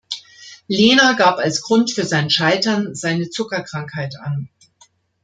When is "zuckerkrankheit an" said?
3.29-4.49